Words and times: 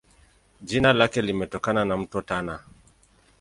Jina 0.61 0.93
lake 0.93 1.21
limetokana 1.21 1.85
na 1.85 1.97
Mto 1.97 2.21
Tana. 2.21 2.59